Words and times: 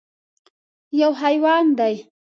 _يو 0.99 1.09
حيوان 1.21 1.65
دی. 1.79 1.93